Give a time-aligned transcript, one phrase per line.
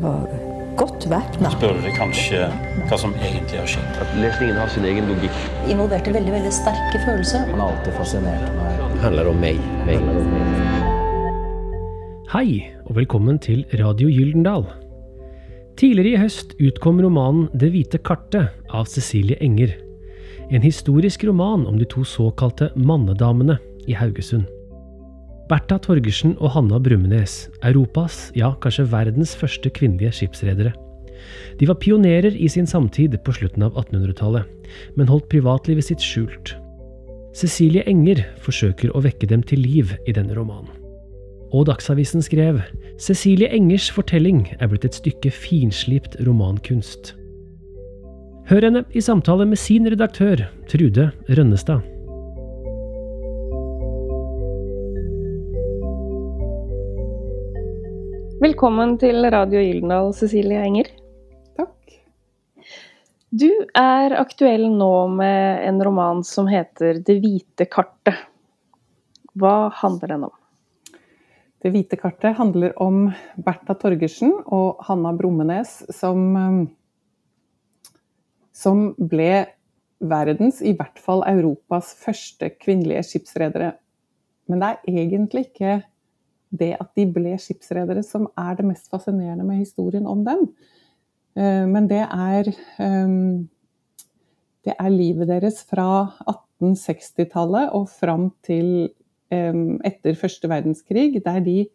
[0.00, 0.24] var
[0.76, 1.50] godt væpna.
[1.52, 2.46] spør dere kanskje
[2.88, 3.98] hva som egentlig har skjedd.
[4.00, 5.36] At lesningen har sin egen logikk.
[5.68, 7.44] Involverte veldig veldig sterke følelser.
[7.50, 8.78] Han har alltid fascinert meg.
[8.94, 9.60] Det handler om meg.
[9.84, 10.00] meg.
[12.32, 14.64] Hei, og velkommen til Radio Gyldendal.
[15.76, 19.76] Tidligere i høst utkom romanen Det hvite kartet av Cecilie Enger.
[20.48, 23.58] En historisk roman om de to såkalte mannedamene
[23.88, 24.48] i Haugesund.
[25.50, 30.72] Bertha Torgersen og Hanna Brummenes, Europas, ja kanskje verdens første kvinnelige skipsredere.
[31.60, 34.46] De var pionerer i sin samtid på slutten av 1800-tallet,
[34.96, 36.54] men holdt privatlivet sitt skjult.
[37.36, 40.72] Cecilie Enger forsøker å vekke dem til liv i denne romanen.
[41.52, 42.62] Og Dagsavisen skrev
[43.00, 47.14] Cecilie Engers fortelling er blitt et stykke finslipt romankunst.
[48.48, 51.91] Hør henne i samtale med sin redaktør, Trude Rønnestad.
[58.42, 60.88] Velkommen til Radio Gyldendal, Cecilie Enger.
[61.54, 61.92] Takk.
[63.30, 63.46] Du
[63.78, 68.18] er aktuell nå med en roman som heter Det hvite kartet.
[69.38, 70.34] Hva handler den om?
[71.62, 76.66] Det hvite kartet handler om Bertha Torgersen og Hanna Brummenes som, eh,
[78.50, 79.46] som ble
[80.02, 83.76] verdens, i hvert fall Europas, første kvinnelige skipsredere.
[84.50, 85.82] Men det er egentlig ikke
[86.52, 90.46] det at de ble skipsredere som er det mest fascinerende med historien om dem.
[91.36, 93.44] Eh, Men det er, eh,
[94.64, 98.90] det er livet deres fra 1860-tallet og fram til
[99.30, 101.66] eh, etter første verdenskrig, der de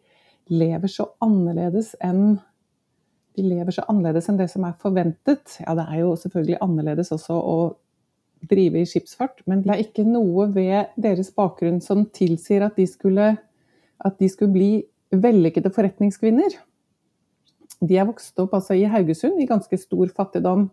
[0.48, 2.38] lever så annerledes enn
[3.38, 5.60] de lever så annerledes enn det som er forventet.
[5.62, 7.58] Ja, det er jo selvfølgelig annerledes også å
[8.50, 12.86] drive i skipsfart, men det er ikke noe ved deres bakgrunn som tilsier at de
[12.86, 13.32] skulle
[14.06, 14.72] at de skulle bli
[15.14, 16.56] vellykkede forretningskvinner.
[17.78, 20.68] De er vokst opp altså, i Haugesund i ganske stor fattigdom.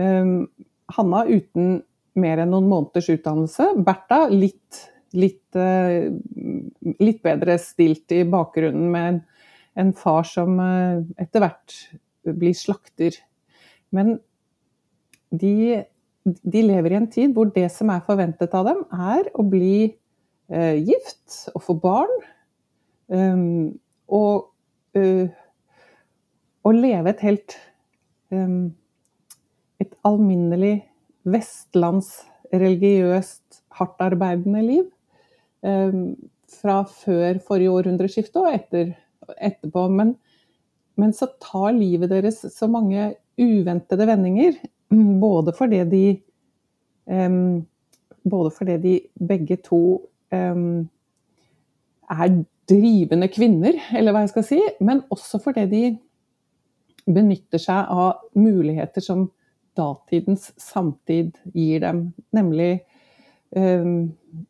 [0.00, 0.48] Um,
[0.92, 1.82] Hanna uten
[2.18, 3.70] mer enn noen måneders utdannelse.
[3.86, 4.82] Bertha litt,
[5.16, 6.10] litt, uh,
[7.00, 9.22] litt bedre stilt i bakgrunnen med
[9.78, 11.78] en, far som uh, etter hvert
[12.26, 13.16] blir slakter.
[13.94, 14.18] Men
[15.32, 15.82] de,
[16.26, 19.92] de lever i en tid hvor det som er forventet av dem, er å bli
[20.52, 22.12] uh, gift og få barn.
[23.10, 23.74] Um,
[24.12, 24.52] og
[24.96, 25.28] uh,
[26.62, 27.56] å leve et helt
[28.30, 28.74] um,
[29.82, 30.86] Et alminnelig
[31.26, 34.86] vestlandsreligiøst, hardtarbeidende liv.
[35.66, 36.14] Um,
[36.52, 38.94] fra før forrige århundreskifte og etter,
[39.42, 39.88] etterpå.
[39.90, 40.14] Men,
[41.00, 44.52] men, så tar livet deres så mange uventede vendinger.
[45.22, 46.22] Både fordi de
[48.22, 49.98] Både fordi de begge to
[50.30, 50.54] er
[52.70, 55.82] drivende kvinner, eller hva jeg skal si, men også fordi de
[57.12, 59.26] benytter seg av muligheter som
[59.76, 62.04] datidens samtid gir dem.
[62.36, 62.84] Nemlig,
[63.56, 63.92] eh,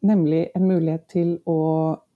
[0.03, 1.61] nemlig en mulighet til å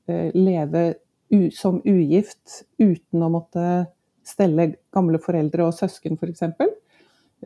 [0.09, 0.87] eh, leve
[1.33, 3.87] u, som ugift uten å måtte
[4.27, 6.43] stelle gamle foreldre og søsken, f.eks.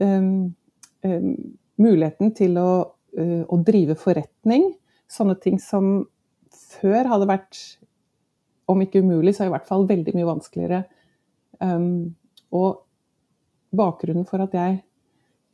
[0.01, 0.17] Eh,
[1.05, 1.35] um,
[1.81, 2.71] muligheten til å,
[3.19, 4.71] uh, å drive forretning.
[5.11, 6.05] Sånne ting som
[6.81, 7.61] før hadde vært
[8.71, 10.85] om ikke umulig, så i hvert fall veldig mye vanskeligere.
[11.61, 12.15] Um,
[12.55, 12.83] og
[13.77, 14.81] bakgrunnen for at jeg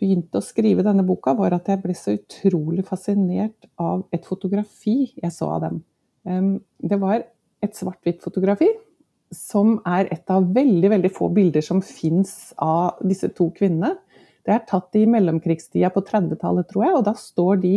[0.00, 5.14] begynte å skrive denne boka, var at jeg ble så utrolig fascinert av et fotografi
[5.14, 5.80] jeg så av dem.
[6.28, 7.24] Um, det var
[7.64, 8.68] et svart-hvitt fotografi
[9.34, 13.96] som er et av veldig veldig få bilder som fins av disse to kvinnene.
[14.46, 17.74] Det er tatt i mellomkrigstida på 30-tallet, tror jeg, og da står de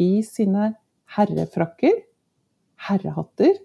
[0.00, 0.74] i sine
[1.16, 2.02] herrefrakker,
[2.88, 3.56] herrehatter,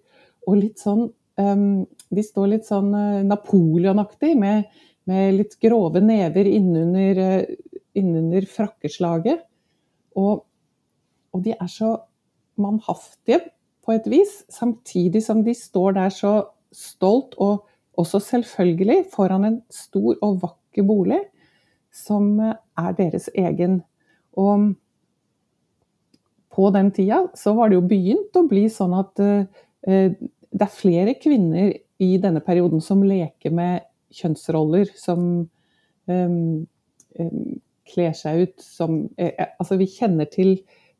[0.45, 1.07] og litt sånn
[1.41, 4.69] um, De står litt sånn uh, Napoleon-aktig, med,
[5.09, 9.45] med, litt grove never innunder, uh, innunder frakkeslaget.
[10.15, 10.45] Og,
[11.33, 11.95] og, de er så
[12.61, 13.41] mannhaftige
[13.85, 16.35] på et vis, samtidig som de står der så
[16.75, 17.65] stolt og
[17.99, 21.21] også selvfølgelig foran en stor og vakker bolig
[21.95, 23.81] som uh, er deres egen.
[24.35, 24.73] Og
[26.55, 29.19] på den tida så var det jo begynt å bli sånn at
[30.55, 33.83] det er flere kvinner i denne perioden som leker med
[34.15, 35.21] kjønnsroller, som
[36.07, 36.65] um,
[37.19, 37.55] um,
[37.91, 40.57] kler seg ut som eh, eh, Altså, vi kjenner til,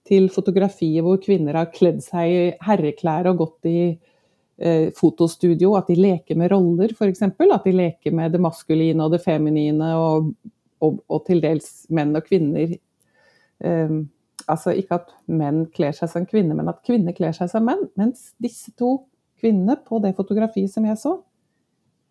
[0.08, 5.90] til fotografier hvor kvinner har kledd seg i herreklær og gått i eh, fotostudio, at
[5.92, 7.24] de leker med roller, f.eks.
[7.26, 10.34] At de leker med det maskuline og det feminine, og,
[10.84, 12.78] og, og til dels menn og kvinner.
[13.64, 14.06] Um,
[14.52, 17.88] altså ikke at menn kler seg som kvinner, men at kvinner kler seg som menn.
[18.00, 18.98] Mens disse to
[19.40, 21.16] kvinne på det fotografiet som jeg så,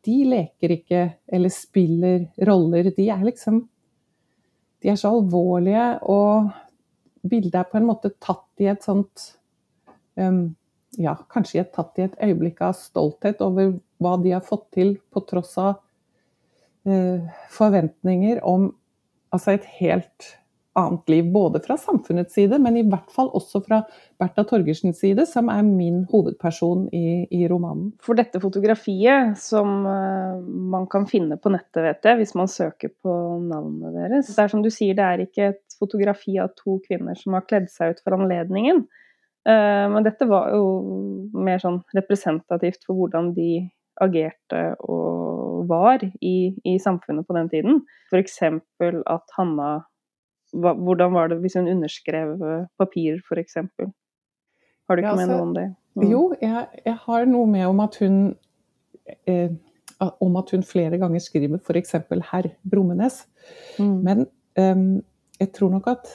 [0.04, 2.90] de leker ikke eller spiller roller.
[2.96, 3.64] De er liksom
[4.84, 6.50] De er så alvorlige, og
[7.24, 9.30] bildet er på en måte tatt i et sånt
[10.20, 10.54] um,
[11.00, 15.24] Ja, kanskje tatt i et øyeblikk av stolthet over hva de har fått til, på
[15.26, 15.78] tross av
[16.86, 18.68] uh, forventninger om
[19.34, 20.28] altså et helt
[20.74, 21.32] annet liv.
[21.32, 23.80] Både fra samfunnets side, men i hvert fall også fra
[24.20, 27.92] Bertha Torgersens side, som er min hovedperson i, i romanen.
[28.04, 30.40] For dette fotografiet, som uh,
[30.74, 34.52] man kan finne på nettet, vet jeg, hvis man søker på navnet deres Det er
[34.52, 37.94] som du sier, det er ikke et fotografi av to kvinner som har kledd seg
[37.94, 38.84] ut for anledningen.
[39.44, 43.66] Uh, men dette var jo mer sånn representativt for hvordan de
[44.02, 47.82] agerte og var i, i samfunnet på den tiden.
[48.10, 48.40] F.eks.
[48.42, 49.68] at Hanna
[50.54, 53.58] hvordan var det hvis hun underskrev eh, papir, f.eks.?
[54.84, 55.68] Har du ikke ja, med altså, noe om det?
[55.94, 56.08] Mm.
[56.10, 58.18] Jo, jeg, jeg, har noe med om at hun
[59.30, 59.50] eh,
[60.20, 61.94] om at hun flere ganger skriver f.eks.
[62.30, 63.24] 'herr Brummenes'.
[63.78, 63.98] Mm.
[64.04, 65.02] Men eh,
[65.40, 66.06] jeg tror nok at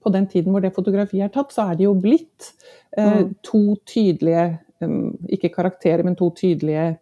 [0.00, 2.52] på den tiden hvor det fotografiet er tatt, så er det jo blitt
[2.96, 3.34] eh, mm.
[3.44, 6.98] to tydelige um, Ikke karakterer, men to tydelige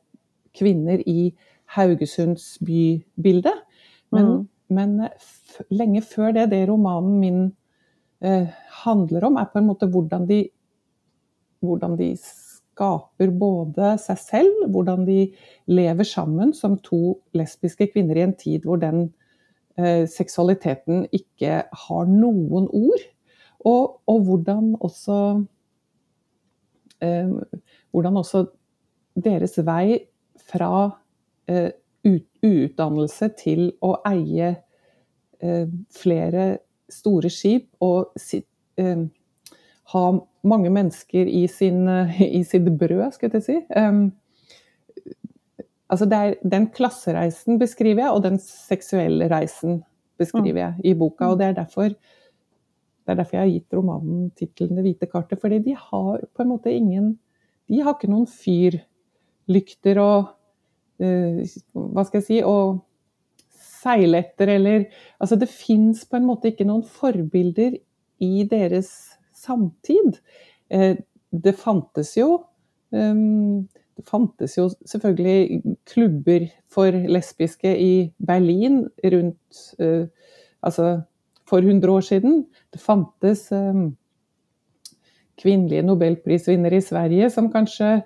[0.58, 1.34] kvinner i
[1.76, 3.52] Haugesunds bybilde.
[4.10, 4.48] Men, mm.
[4.74, 5.08] men
[5.70, 7.40] lenge før det, det romanen min
[8.24, 8.48] eh,
[8.84, 10.42] handler om, er på en måte hvordan de,
[11.64, 12.12] hvordan de
[12.78, 15.20] skaper både seg selv, hvordan de
[15.70, 19.08] lever sammen som to lesbiske kvinner i en tid hvor den
[19.78, 23.08] eh, seksualiteten ikke har noen ord.
[23.66, 25.18] Og, og hvordan også
[27.02, 27.34] eh,
[27.88, 28.44] Hvordan også
[29.16, 29.96] deres vei
[30.44, 30.90] fra
[31.48, 31.70] eh,
[32.04, 34.50] uutdannelse til å eie
[35.94, 36.58] flere
[36.92, 38.14] store skip og
[38.80, 39.04] eh,
[39.92, 40.04] ha
[40.48, 43.58] mange mennesker i, sin, eh, i sitt brød, skulle jeg si.
[45.88, 49.82] altså er, den klassereisen beskriver jeg, og den seksuelle reisen
[50.18, 51.32] beskriver jeg i boka.
[51.32, 55.40] og Det er derfor, det er derfor jeg har gitt romanen tittelen 'Det hvite kartet'.
[55.40, 57.18] fordi de har på en måte ingen
[57.68, 60.28] De har ikke noen fyrlykter og
[61.00, 61.44] uh,
[61.74, 62.42] Hva skal jeg si?
[62.42, 62.80] og
[63.82, 64.86] seile etter, eller
[65.20, 67.78] Altså, det fins på en måte ikke noen forbilder
[68.24, 68.90] i deres
[69.34, 70.18] samtid.
[70.70, 70.96] Eh,
[71.30, 72.44] det fantes jo
[72.90, 80.06] um, det fantes jo selvfølgelig klubber for lesbiske i Berlin rundt uh,
[80.62, 81.00] Altså
[81.46, 82.46] for 100 år siden.
[82.72, 83.96] Det fantes um,
[85.38, 88.00] kvinnelige nobelprisvinnere i Sverige som kanskje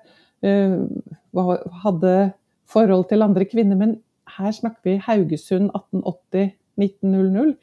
[0.45, 1.55] uh,
[1.85, 2.33] hadde
[2.69, 3.97] forhold til andre kvinner, men
[4.37, 7.55] her snakker vi Haugesund 1880-1900.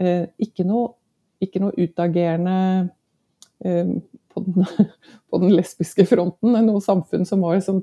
[0.00, 0.94] Eh, ikke, noe,
[1.40, 2.56] ikke noe utagerende
[3.64, 3.94] eh,
[4.32, 4.66] på, den,
[5.30, 6.56] på, den, lesbiske fronten.
[6.66, 7.82] Noe samfunn som var som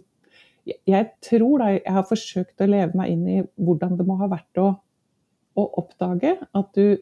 [0.67, 4.19] jeg, jeg tror da jeg har forsøkt å leve meg inn i hvordan det må
[4.21, 4.71] ha vært å,
[5.57, 6.97] å oppdage at du,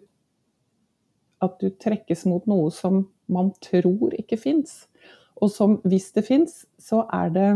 [1.44, 4.84] at du trekkes mot noe som man tror ikke fins.
[5.42, 7.50] Og som, hvis det fins, så er det,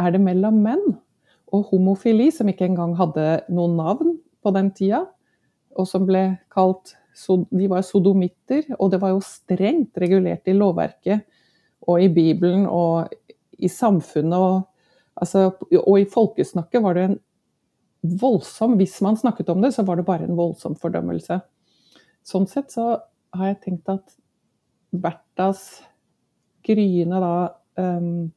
[0.00, 0.84] er det mellom menn
[1.54, 5.04] og homofili, som ikke engang hadde noen navn på den tida,
[5.74, 6.96] og som ble kalt
[7.54, 11.22] De var sodomitter, og det var jo strengt regulert i lovverket
[11.86, 13.12] og i Bibelen og
[13.54, 14.34] i samfunnet.
[14.34, 14.64] Og,
[15.14, 17.20] altså, og i folkesnakket var det en
[18.02, 21.38] voldsom Hvis man snakket om det, så var det bare en voldsom fordømmelse.
[22.26, 22.98] Sånn sett så
[23.30, 24.16] har jeg tenkt at
[24.90, 25.84] Berthas
[26.66, 27.36] gryende da
[27.78, 28.32] um,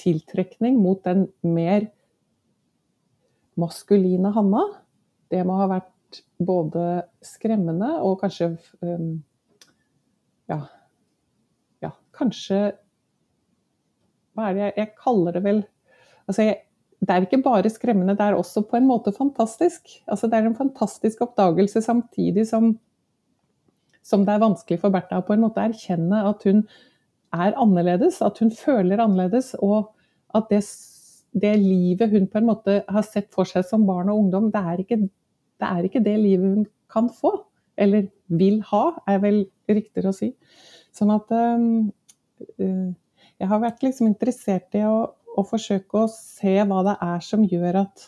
[0.00, 1.90] tiltrekning mot den mer
[3.60, 4.64] maskuline Hanna,
[5.32, 8.52] det må ha vært både skremmende og kanskje
[8.84, 9.16] um,
[10.50, 10.60] ja,
[11.82, 12.60] ja, kanskje
[14.34, 15.60] Hva er det jeg, jeg kaller det vel
[16.28, 16.60] altså jeg,
[17.00, 19.90] Det er ikke bare skremmende, det er også på en måte fantastisk.
[20.08, 22.70] Altså det er en fantastisk oppdagelse samtidig som,
[24.00, 26.62] som det er vanskelig for Bertha å på en måte erkjenne at hun
[27.34, 29.90] er annerledes, at hun føler annerledes, og
[30.34, 30.62] at det
[31.34, 34.62] det livet hun på en måte har sett for seg som barn og ungdom, det
[34.62, 37.34] er ikke det, er ikke det livet hun kan få.
[37.76, 40.30] Eller vil ha, er vel riktigere å si.
[40.94, 41.90] Sånn at um,
[42.54, 47.42] Jeg har vært liksom interessert i å, å, forsøke å se hva det er som
[47.50, 48.06] gjør at,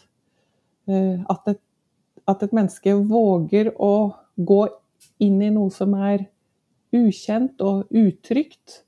[0.90, 1.62] uh, at, et,
[2.30, 4.62] at et menneske våger å gå
[5.22, 6.28] inn i noe som er
[6.94, 8.82] ukjent og utrygt,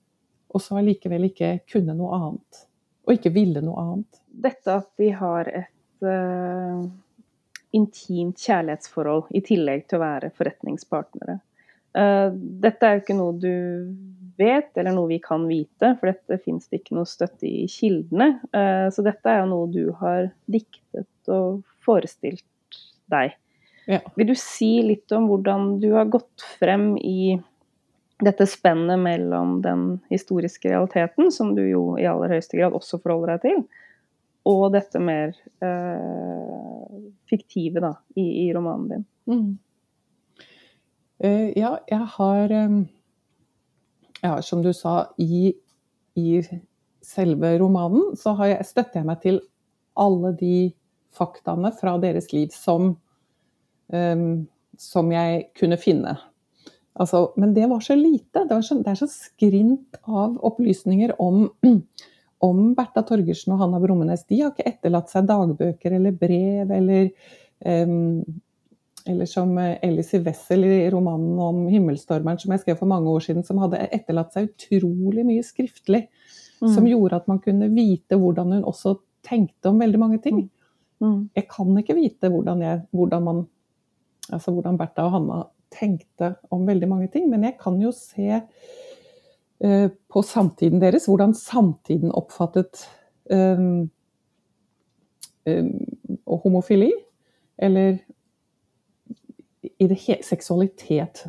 [0.54, 2.64] og så allikevel ikke kunne noe annet.
[3.08, 6.84] Og ikke ville noe annet dette at de har et uh,
[7.76, 11.38] intimt kjærlighetsforhold i tillegg til å være forretningspartnere.
[11.96, 12.30] Uh,
[12.62, 13.54] dette er jo ikke noe du
[14.38, 18.36] vet, eller noe vi kan vite, for dette fins det ikke noe støtte i kildene.
[18.54, 22.44] Uh, så dette er jo noe du har diktet og forestilt
[23.10, 23.34] deg.
[23.88, 24.02] Ja.
[24.20, 27.38] Vil du si litt om hvordan du har gått frem i
[28.24, 33.36] dette spennet mellom den historiske realiteten, som du jo i aller høyeste grad også forholder
[33.36, 33.62] deg til,
[34.48, 39.04] og dette mer eh, fiktive da, i, i romanen din?
[39.28, 39.48] Mm.
[41.18, 42.76] Uh, ja, jeg har eh,
[44.22, 45.52] Ja, som du sa, i,
[46.18, 46.28] i
[47.04, 49.40] selve romanen så jeg, støtter jeg meg til
[49.98, 50.70] alle de
[51.14, 52.92] faktaene fra deres liv som,
[53.94, 54.26] um,
[54.78, 56.16] som jeg kunne finne.
[56.98, 58.44] Altså, men det var så lite.
[58.48, 61.46] Det, så, det er så skrint av opplysninger om,
[62.44, 64.26] om Bertha Torgersen og Hanna Brummenes.
[64.28, 67.08] De har ikke etterlatt seg dagbøker eller brev eller
[67.64, 68.22] um,
[69.08, 73.44] eller som Elise Wessel i romanen om 'Himmelstormeren', som jeg skrev for mange år siden,
[73.44, 76.08] som hadde etterlatt seg utrolig mye skriftlig.
[76.60, 76.68] Mm.
[76.74, 80.42] Som gjorde at man kunne vite hvordan hun også tenkte om veldig mange ting.
[81.00, 81.30] Mm.
[81.36, 83.46] Jeg kan ikke vite hvordan, jeg, hvordan, man,
[84.32, 85.42] altså hvordan Bertha og Hanna
[85.72, 88.42] tenkte om veldig mange ting, men jeg kan jo se
[89.58, 92.84] på samtiden deres, hvordan samtiden oppfattet
[93.30, 93.88] um,
[95.46, 95.72] um,
[96.44, 96.92] homofili,
[97.58, 97.98] eller
[99.78, 101.24] i det he seksualitet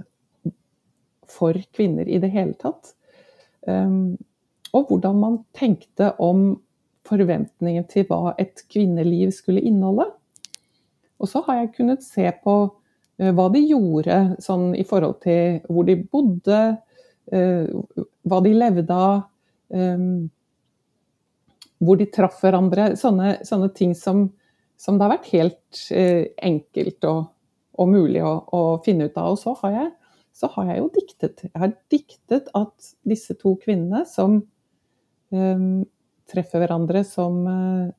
[1.30, 2.94] for kvinner i det hele tatt.
[3.66, 4.18] Um,
[4.74, 6.60] og hvordan man tenkte om
[7.10, 10.06] forventningen til hva et kvinneliv skulle inneholde.
[11.20, 12.60] Og så har jeg kunnet se på
[13.20, 16.60] hva de gjorde sånn i forhold til hvor de bodde,
[17.30, 19.24] hva de levde av,
[19.70, 20.30] um,
[21.80, 22.94] hvor de traff hverandre.
[23.00, 24.28] Sånne, sånne ting som,
[24.80, 27.22] som, det har vært helt uh, enkelt og,
[27.80, 29.36] og mulig å, å, finne ut av.
[29.36, 31.46] Og så har, jeg, så har jeg jo diktet.
[31.48, 34.42] Jeg har diktet at disse to kvinnene som
[35.32, 35.72] um,
[36.30, 37.90] treffer hverandre som uh,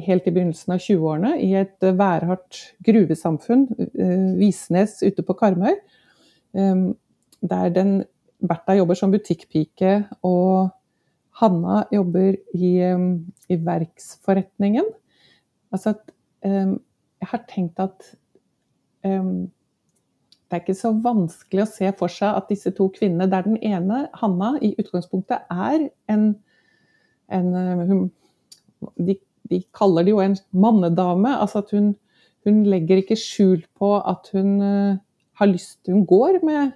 [0.00, 3.66] helt i begynnelsen av 20-årene i et uh, værhardt gruvesamfunn,
[3.96, 5.74] uh, Visnes ute på Karmøy,
[6.56, 6.90] um,
[7.40, 8.00] der den
[8.40, 9.94] Bertha jobber som butikkpike,
[10.26, 10.70] og
[11.40, 13.12] Hanna jobber i, um,
[13.48, 14.88] i verksforretningen.
[15.72, 16.12] Altså at
[16.44, 16.76] um,
[17.20, 18.12] jeg har tenkt at
[19.04, 19.50] um,
[20.50, 23.60] det er ikke så vanskelig å se for seg at disse to kvinnene, der den
[23.62, 26.24] ene, Hanna, i utgangspunktet er en,
[27.30, 27.52] en
[27.86, 28.00] hun,
[28.98, 29.14] de,
[29.46, 31.36] de, kaller det jo en mannedame.
[31.36, 31.92] Altså at hun,
[32.48, 34.98] hun legger ikke skjul på at hun uh,
[35.38, 36.74] har lyst Hun går med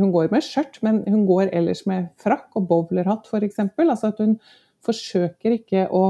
[0.00, 3.60] hun går med skjørt, men hun går ellers med frakk og bowlerhatt f.eks.
[3.76, 4.38] Altså at hun
[4.84, 6.04] forsøker ikke å,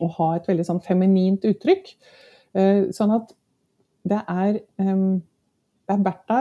[0.00, 1.94] å ha et veldig sånn feminint uttrykk.
[2.56, 3.32] Uh, sånn at
[4.08, 6.40] det er, det er Bertha,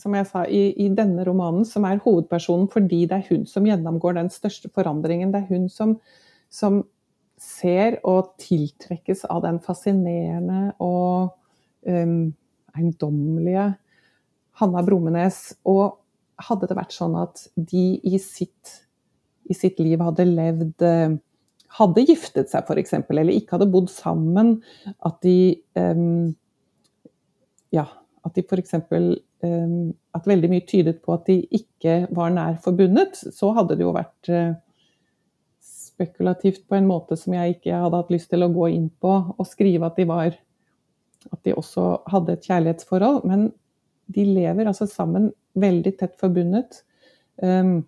[0.00, 3.66] som jeg sa, i, i, denne romanen som er hovedpersonen fordi det er hun som
[3.68, 5.34] gjennomgår den største forandringen.
[5.34, 5.96] Det er hun som,
[6.52, 6.82] som
[7.40, 11.34] ser og tiltrekkes av den fascinerende og
[11.88, 12.32] um,
[12.76, 13.72] eiendommelige
[14.60, 15.42] Hanna Brummenes.
[15.68, 15.98] Og
[16.40, 18.76] hadde det vært sånn at de i sitt,
[19.50, 20.86] i sitt liv hadde levd
[21.70, 24.56] hadde giftet seg f.eks., eller ikke hadde bodd sammen,
[25.06, 26.32] at de um,
[27.74, 27.86] ja,
[28.26, 28.74] at de f.eks.
[29.40, 33.86] Um, at veldig mye tydet på at de ikke var nær forbundet, så hadde det
[33.86, 34.32] jo vært
[36.00, 39.12] spekulativt på en måte som jeg ikke hadde hatt lyst til å gå inn på
[39.30, 40.38] og skrive at de var
[41.30, 43.26] At de også hadde et kjærlighetsforhold.
[43.28, 43.50] Men
[44.14, 46.82] de lever altså sammen veldig tett forbundet
[47.42, 47.80] um,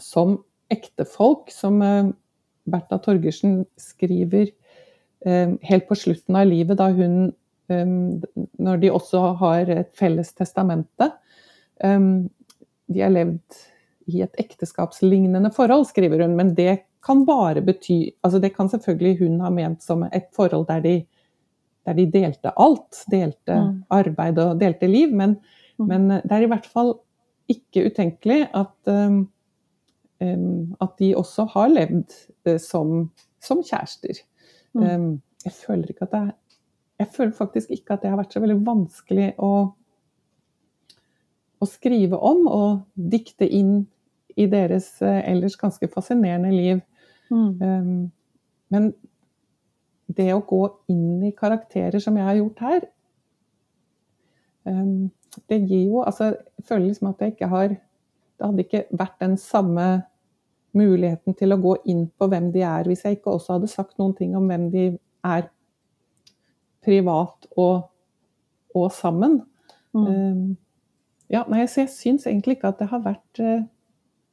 [0.00, 0.38] som
[0.72, 2.10] ektefolk, som uh,
[2.68, 4.50] Bertha Torgersen skriver
[5.24, 7.34] um, helt på slutten av livet, da hun
[7.68, 11.10] når de også har et felles testamente.
[11.84, 13.58] De har levd
[14.08, 19.18] i et ekteskapslignende forhold, skriver hun, men det kan bare bety altså Det kan selvfølgelig
[19.20, 20.94] hun ha ment som et forhold der de,
[21.88, 23.02] der de delte alt.
[23.10, 23.74] Delte mm.
[23.96, 25.14] arbeid og delte liv.
[25.16, 25.38] Men,
[25.78, 25.88] mm.
[25.88, 26.94] men, det er i hvert fall
[27.48, 29.22] ikke utenkelig at, um,
[30.20, 32.12] at de også har levd
[32.48, 33.08] uh, som,
[33.40, 34.20] som kjærester.
[34.76, 35.16] Um,
[35.46, 36.36] jeg føler ikke at det er
[36.98, 39.52] jeg føler faktisk ikke at det har vært så veldig vanskelig å,
[41.62, 43.84] å skrive om og dikte inn
[44.38, 46.82] i deres eh, ellers ganske fascinerende liv.
[47.30, 47.62] Mm.
[47.62, 47.92] Um,
[48.74, 48.90] men
[50.08, 50.62] det å gå
[50.92, 52.86] inn i karakterer som jeg har gjort her,
[54.68, 55.10] um,
[55.48, 59.20] det gir jo Altså, jeg føler liksom at jeg ikke har Det hadde ikke vært
[59.20, 59.84] den samme
[60.76, 63.98] muligheten til å gå inn på hvem de er, hvis jeg ikke også hadde sagt
[63.98, 64.84] noen ting om hvem de
[65.26, 65.48] er
[66.84, 67.88] privat og,
[68.76, 69.40] og sammen.
[69.96, 70.04] Mm.
[70.06, 70.44] Um,
[71.32, 73.64] ja, nei, så jeg syns egentlig ikke at det har vært ja,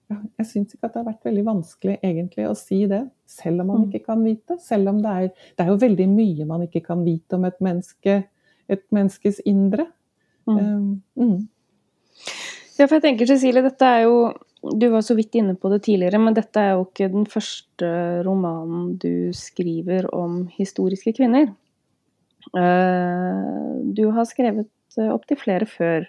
[0.10, 3.68] jeg syns ikke at det har vært veldig vanskelig egentlig å si det, selv om
[3.68, 3.92] man Mm.
[3.92, 4.60] ikke kan vite.
[4.62, 7.60] Selv om det er, det er jo veldig mye man ikke kan vite om et
[7.60, 8.24] menneske,
[8.70, 9.88] et menneskes indre.
[10.48, 10.58] Mm.
[10.60, 11.48] Um, mm.
[12.78, 14.34] Ja, for jeg tenker Cecilie, dette er jo
[14.76, 18.24] Du var så vidt inne på det tidligere, men dette er jo ikke den første
[18.26, 21.54] romanen du skriver om historiske kvinner.
[22.56, 26.08] Eh, Du har skrevet opptil flere før.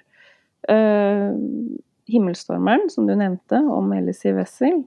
[2.08, 4.84] Eh, 'Himmelstormeren', som du nevnte, om Elsie Wessel.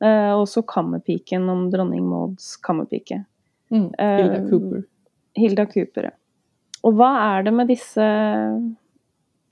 [0.00, 3.24] Eh, og så 'Kammerpiken', om dronning Mauds kammerpike.
[3.70, 3.90] Mm.
[3.98, 4.82] Hilda Eh, Cooper.
[5.34, 6.10] Hilda Cooper, ja.
[6.84, 8.00] Og hva er det med disse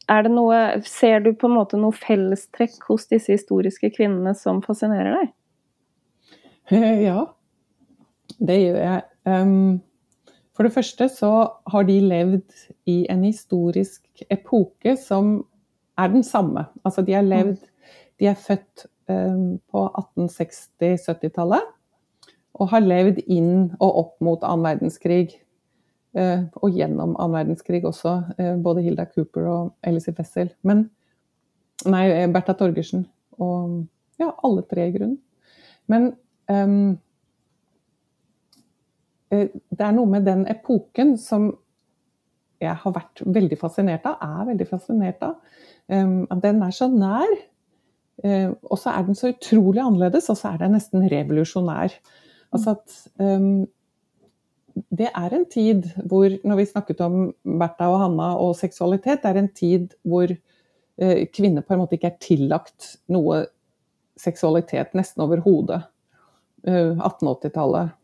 [0.08, 4.60] er det noe, Ser du på en måte noe fellestrekk hos disse historiske kvinnene som
[4.62, 5.32] fascinerer deg?
[6.70, 7.26] Ja,
[8.38, 9.80] det gjør jeg.
[10.54, 11.32] For det første så
[11.66, 12.52] har de levd
[12.86, 15.44] i en historisk epoke som
[15.98, 16.66] er den samme.
[16.84, 17.62] Altså de har levd
[18.20, 19.80] De er født um, på
[20.18, 21.64] 1860-70-tallet
[22.54, 25.40] og har levd inn og opp mot annen verdenskrig.
[26.14, 30.52] Uh, og gjennom annen verdenskrig også, uh, både Hilda Cooper og Elise Wessel.
[30.62, 30.86] Men
[31.90, 33.04] Nei, Bertha Torgersen.
[33.42, 33.84] Og
[34.20, 35.18] ja, alle tre i grunnen.
[35.90, 36.12] Men
[36.48, 36.94] eh,
[39.34, 41.50] det er noe med den epoken som
[42.64, 45.60] jeg har vært veldig fascinert av, er veldig fascinert av.
[45.92, 47.36] Ehm, at den er så nær,
[48.24, 51.96] eh, og så er den så utrolig annerledes, og så er den nesten revolusjonær.
[52.54, 53.66] Altså at ehm,
[54.90, 59.30] det er en tid hvor, når vi snakket om Bertha og Hanna og seksualitet, det
[59.30, 63.44] er en tid hvor eh, kvinner på en måte ikke er tillagt noe
[64.20, 65.84] seksualitet nesten overhodet.
[66.66, 67.94] Eh, 1880-tallet.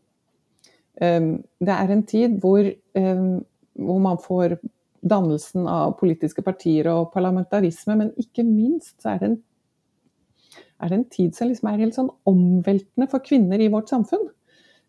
[1.01, 2.67] Um, det er en tid hvor,
[2.99, 3.39] um,
[3.79, 4.57] hvor man får
[5.01, 9.39] dannelsen av politiske partier og parlamentarisme, men ikke minst så er det en,
[10.81, 14.27] er det en tid som liksom er helt sånn omveltende for kvinner i vårt samfunn.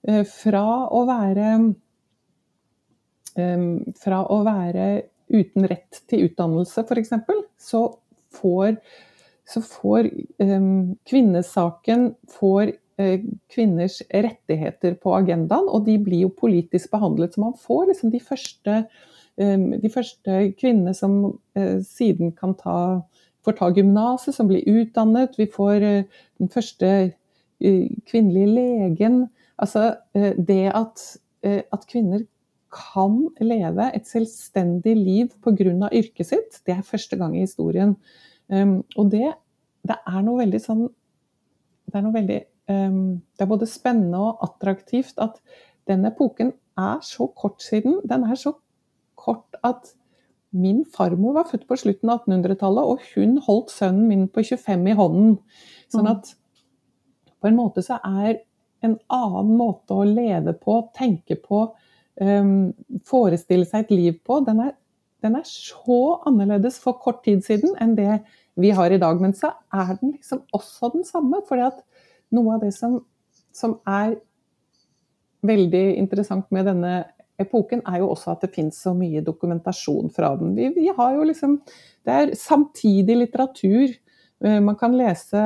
[0.09, 1.49] Eh, fra å være
[3.39, 3.67] um,
[4.03, 4.87] Fra å være
[5.33, 7.13] uten rett til utdannelse, f.eks.,
[7.57, 7.87] så
[8.35, 8.75] får,
[9.49, 10.11] så får
[10.43, 12.82] um, kvinnesaken får eh,
[13.53, 17.35] kvinners rettigheter på agendaen, og de blir jo politisk behandlet.
[17.35, 18.75] Så man får liksom de første,
[19.41, 21.17] um, de første kvinnene som
[21.57, 22.77] eh, siden kan ta
[23.43, 25.39] får ta gymnaset, som blir utdannet.
[25.39, 29.25] Vi får eh, den første eh, kvinnelige legen.
[29.59, 31.03] Altså eh, det at,
[31.47, 32.25] eh, at kvinner
[32.73, 35.89] kan leve et selvstendig liv pga.
[35.93, 37.97] yrket sitt, det er første gang i historien.
[38.49, 39.35] Um, og det,
[39.87, 40.81] det er noe veldig sånn
[41.87, 45.41] Det er noe veldig Det er både spennende og attraktivt at
[45.91, 48.01] den epoken er så kort siden.
[48.09, 48.55] Den er så
[49.19, 49.91] kort at
[50.53, 54.89] min farmor var født på slutten av 1800-tallet, og hun holdt sønnen min på 25
[54.93, 55.37] i hånden.
[55.93, 56.35] Sånn at
[57.41, 58.43] på en måte så er
[58.85, 61.65] en annen måte å leve på, tenke på,
[62.21, 62.71] um,
[63.09, 64.75] forestille seg et liv på, den er,
[65.25, 68.21] den er, så annerledes for kort tid siden enn det
[68.61, 69.21] vi har i dag.
[69.23, 71.41] Men så er den liksom også den samme.
[71.49, 71.81] fordi at
[72.33, 73.01] noe av det som,
[73.55, 74.17] som er
[75.47, 76.95] veldig interessant med denne
[77.43, 80.55] epoken, er jo også at det finnes så mye dokumentasjon fra den.
[80.57, 81.61] Vi, vi har jo liksom
[82.03, 83.93] Det er samtidig litteratur.
[84.43, 85.43] Man kan lese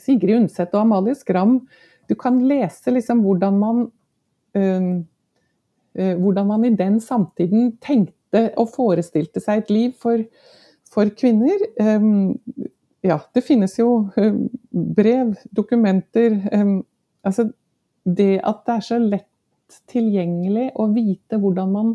[0.00, 1.58] Sigrid Undset og Amalie Skram.
[2.08, 3.82] Du kan lese liksom hvordan man
[4.56, 5.04] øh,
[5.94, 10.22] hvordan man i den samtiden tenkte og forestilte seg et liv for,
[10.92, 11.58] for kvinner.
[13.06, 16.80] Ja, det finnes jo um, brev, dokumenter um,
[17.24, 17.50] Altså
[18.08, 21.90] det at det er så lett tilgjengelig å vite hvordan man,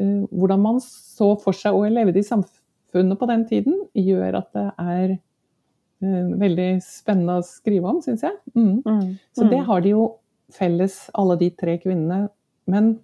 [0.00, 4.48] uh, hvordan man så for seg og levde i samfunnet på den tiden, gjør at
[4.56, 8.38] det er uh, veldig spennende å skrive om, syns jeg.
[8.56, 8.80] Mm.
[8.84, 9.12] Mm.
[9.36, 10.08] Så det har de jo
[10.52, 12.30] felles, alle de tre kvinnene.
[12.68, 12.94] Men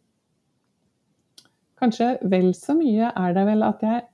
[1.81, 4.07] kanskje vel så mye er det vel at jeg,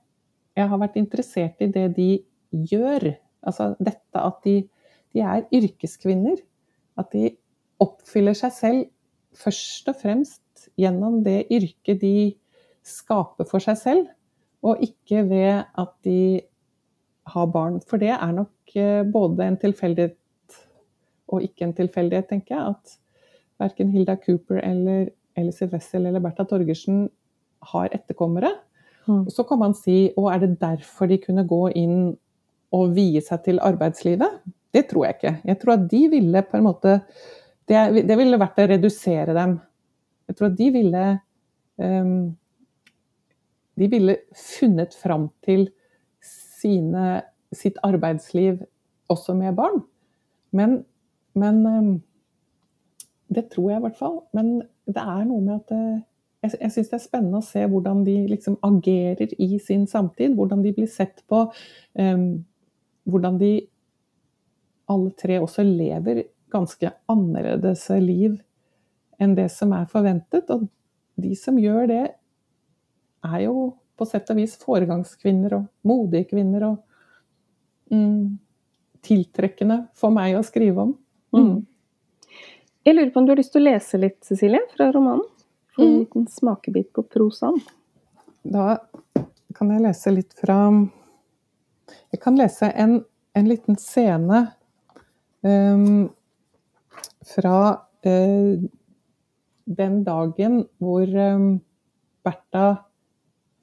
[0.59, 2.11] jeg har vært interessert i det de
[2.51, 3.11] gjør.
[3.47, 4.55] Altså dette at de,
[5.13, 6.39] de er yrkeskvinner.
[6.99, 7.31] At de
[7.81, 8.87] oppfyller seg selv
[9.37, 12.15] først og fremst gjennom det yrket de
[12.85, 14.07] skaper for seg selv,
[14.65, 16.41] og ikke ved at de
[17.31, 17.79] har barn.
[17.87, 20.17] For det er nok eh, både en tilfeldighet
[21.31, 22.75] og ikke en tilfeldighet, tenker jeg.
[22.75, 22.97] At
[23.61, 27.05] verken Hilda Cooper eller Elisabeth Wessel eller Bertha Torgersen
[27.71, 28.51] har etterkommere.
[29.07, 29.29] Mm.
[29.29, 32.13] Så kan man si å, er det derfor de kunne gå inn
[32.75, 34.41] og vie seg til arbeidslivet?
[34.71, 35.35] Det tror jeg ikke.
[35.45, 36.99] Jeg tror at de ville på en måte
[37.67, 39.59] Det, det ville vært å redusere dem.
[40.27, 41.03] Jeg tror at de ville
[41.77, 42.35] um,
[43.79, 45.69] De ville funnet fram til
[46.61, 47.21] sine,
[47.53, 48.61] sitt arbeidsliv
[49.09, 49.81] også med barn.
[50.51, 50.85] Men,
[51.33, 51.91] men um,
[53.29, 54.21] Det tror jeg i hvert fall.
[54.33, 55.99] Men det er noe med at eh,
[56.43, 60.35] jeg, jeg syns det er spennende å se hvordan de liksom agerer i sin samtid.
[60.35, 61.45] Hvordan de blir sett på.
[61.95, 62.41] Um,
[63.11, 63.53] hvordan de
[64.91, 68.39] alle tre også lever ganske annerledes liv
[69.21, 70.49] enn det som er forventet.
[70.51, 70.67] Og
[71.21, 72.05] de som gjør det,
[73.21, 76.71] er jo på sett og vis foregangskvinner og modige kvinner.
[76.71, 78.39] Og mm,
[79.05, 80.95] tiltrekkende for meg å skrive om.
[81.37, 81.59] Mm.
[82.81, 85.27] Jeg lurer på om du har lyst til å lese litt, Cecilie, fra romanen?
[85.75, 85.99] Få en mm.
[86.01, 87.61] liten smakebit på prosaen.
[88.41, 88.79] Da
[89.55, 90.57] kan jeg lese litt fra
[92.11, 92.99] Jeg kan lese en,
[93.37, 94.41] en liten scene
[95.47, 96.09] um,
[97.31, 97.59] fra
[98.05, 98.63] uh,
[99.81, 101.53] den dagen hvor um,
[102.25, 102.73] Bertha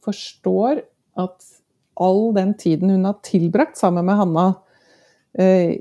[0.04, 0.80] forstår
[1.20, 1.50] at
[1.98, 4.46] all den tiden hun har tilbrakt sammen med Hanna,
[5.42, 5.74] uh,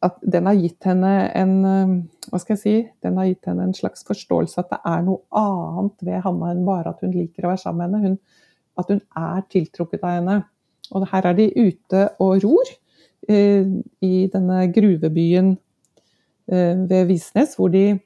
[0.00, 1.96] at den har gitt henne en um,
[2.30, 5.24] hva skal jeg si, den har gitt henne en slags forståelse at det er noe
[5.36, 8.20] annet ved Hanna enn bare at hun liker å være sammen med henne.
[8.20, 8.48] Hun,
[8.80, 10.36] at hun er tiltrukket av henne.
[10.90, 12.70] Og her er de ute og ror
[13.28, 13.66] eh,
[14.02, 15.54] i denne gruvebyen
[16.50, 18.00] eh, ved Visnes, hvor de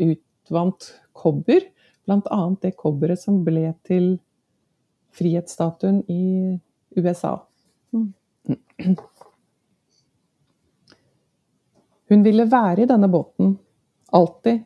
[0.00, 1.66] utvant kobber.
[2.06, 2.40] Bl.a.
[2.62, 4.14] det kobberet som ble til
[5.14, 6.56] frihetsstatuen i
[6.98, 7.36] USA.
[7.94, 8.12] Mm.
[12.10, 13.58] Hun ville være i denne båten,
[14.10, 14.64] alltid.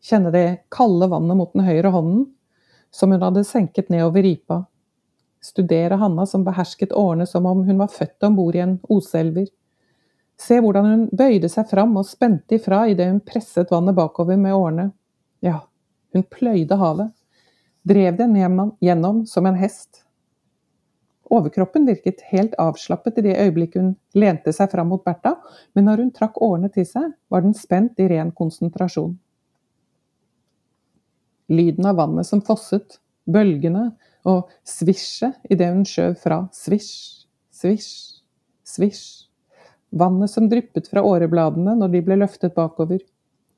[0.00, 2.28] Kjenne det kalde vannet mot den høyre hånden,
[2.94, 4.62] som hun hadde senket nedover ripa.
[5.40, 9.46] Studere Hanna som behersket årene som om hun var født om bord i en oselver.
[10.40, 14.56] Se hvordan hun bøyde seg fram og spente ifra idet hun presset vannet bakover med
[14.56, 14.90] årene.
[15.44, 15.62] Ja,
[16.12, 17.10] hun pløyde havet.
[17.82, 20.04] Drev den gjennom som en hest.
[21.30, 25.36] Overkroppen virket helt avslappet i det øyeblikket hun lente seg fram mot Bertha,
[25.74, 29.14] men når hun trakk årene til seg, var den spent i ren konsentrasjon.
[31.50, 32.98] Lyden av vannet som fosset,
[33.30, 33.92] bølgene
[34.28, 36.42] og svisje idet hun skjøv fra.
[36.54, 37.92] Svisj, svisj,
[38.66, 39.04] svisj.
[39.90, 43.00] Vannet som dryppet fra årebladene når de ble løftet bakover.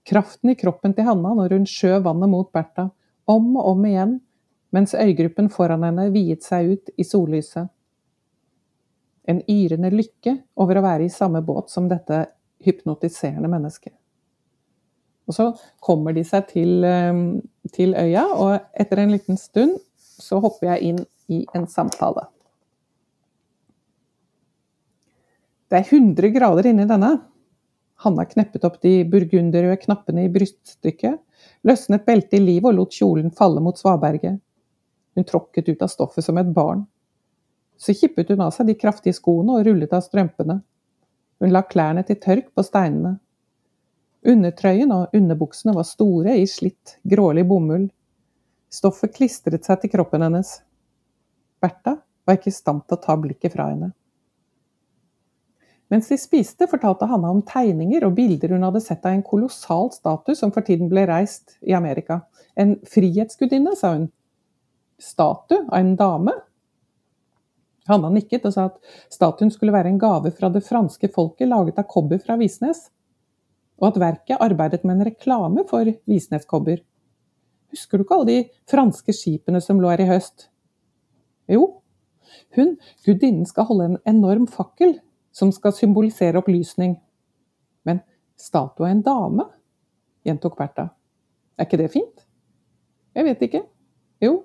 [0.08, 2.88] Kraften i kroppen til Hanna når hun skjøv vannet mot Bertha,
[3.30, 4.16] om og om igjen,
[4.72, 7.68] mens øygruppen foran henne viet seg ut i sollyset.
[9.28, 12.24] En yrende lykke over å være i samme båt som dette
[12.64, 13.94] hypnotiserende mennesket.
[15.30, 15.52] Og så
[15.84, 17.20] kommer de seg til, eh,
[17.72, 19.78] til øya, og etter en liten stund
[20.20, 22.26] så hopper jeg inn i en samtale.
[25.72, 27.14] Det er 100 grader inni denne.
[28.04, 31.20] Hanna kneppet opp de burgunderrøde knappene i bryststykket,
[31.64, 34.40] løsnet beltet i livet og lot kjolen falle mot svaberget.
[35.14, 36.84] Hun tråkket ut av stoffet som et barn.
[37.78, 40.58] Så kippet hun av seg de kraftige skoene og rullet av strømpene.
[41.42, 43.16] Hun la klærne til tørk på steinene.
[44.22, 47.88] Undertrøyen og underbuksene var store i slitt, grålig bomull.
[48.72, 50.60] Stoffet klistret seg til kroppen hennes.
[51.60, 53.90] Bertha var ikke i stand til å ta blikket fra henne.
[55.92, 59.90] Mens de spiste, fortalte Hanna om tegninger og bilder hun hadde sett av en kolossal
[59.92, 62.22] status som for tiden ble reist i Amerika.
[62.56, 64.06] En frihetsgudinne, sa hun.
[64.96, 66.34] Statue av en dame?
[67.90, 68.78] Hanna nikket og sa at
[69.12, 72.86] statuen skulle være en gave fra det franske folket laget av kobber fra Visnes,
[73.82, 76.80] og at verket arbeidet med en reklame for Visnes-kobber.
[77.72, 80.48] Husker du ikke alle de franske skipene som lå her i høst?
[81.50, 81.82] Jo,
[82.56, 84.98] hun, gudinnen, skal holde en enorm fakkel
[85.32, 86.98] som skal symbolisere opplysning.
[87.88, 88.02] Men
[88.36, 89.48] statue av en dame?
[90.26, 90.90] gjentok Bertha.
[91.58, 92.26] Er ikke det fint?
[93.16, 93.62] Jeg vet ikke.
[94.22, 94.42] Jo.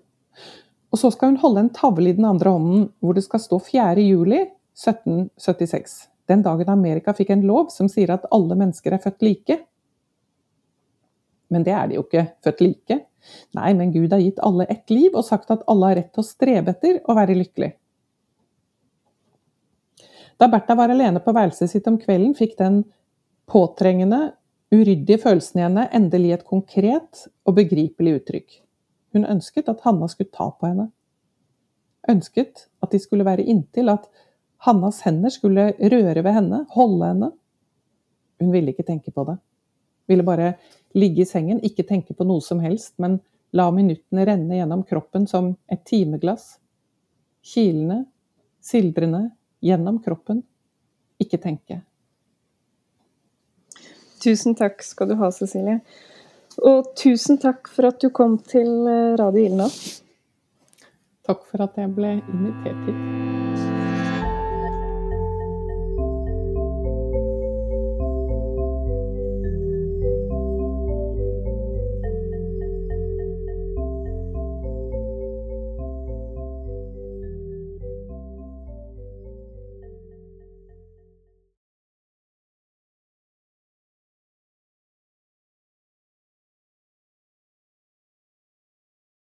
[0.91, 3.59] Og så skal hun holde en tavle i den andre hånden hvor det skal stå
[3.63, 4.01] 4.
[4.07, 4.39] juli
[4.77, 6.07] 1776.
[6.27, 9.59] Den dagen Amerika fikk en lov som sier at alle mennesker er født like.
[11.53, 12.99] Men det er de jo ikke, født like.
[13.57, 16.23] Nei, men Gud har gitt alle ett liv og sagt at alle har rett til
[16.23, 17.71] å strebe etter å være lykkelig.
[20.37, 22.83] Da Bertha var alene på værelset sitt om kvelden, fikk den
[23.49, 24.35] påtrengende,
[24.73, 28.59] uryddige følelsen i henne endelig et konkret og begripelig uttrykk.
[29.15, 30.89] Hun ønsket at Hanna skulle ta på henne.
[32.11, 34.05] Ønsket at de skulle være inntil, at
[34.65, 37.31] Hannas hender skulle røre ved henne, holde henne.
[38.41, 39.37] Hun ville ikke tenke på det.
[40.07, 40.53] Ville bare
[40.95, 43.19] ligge i sengen, ikke tenke på noe som helst, men
[43.55, 46.57] la minuttene renne gjennom kroppen som et timeglass.
[47.47, 48.03] Kilende,
[48.63, 49.29] sildrende,
[49.63, 50.43] gjennom kroppen.
[51.19, 51.81] Ikke tenke.
[54.23, 55.79] Tusen takk skal du ha, Cecilie.
[56.65, 59.69] Og tusen takk for at du kom til eh, Radio Ilna.
[61.27, 63.46] Takk for at jeg ble invitert hit.